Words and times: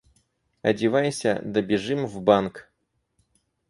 Одевайся, 0.63 1.39
да 1.43 1.61
бежим 1.61 2.07
в 2.07 2.23
банк. 2.23 2.71